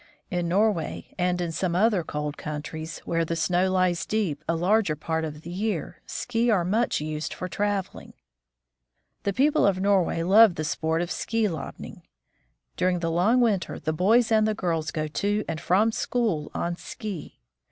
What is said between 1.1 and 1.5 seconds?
and